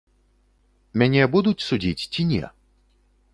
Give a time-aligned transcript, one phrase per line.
[1.01, 2.43] Мяне будуць судзіць ці не?